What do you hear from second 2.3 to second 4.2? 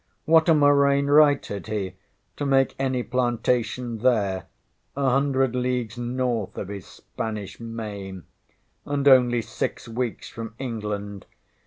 to make any plantation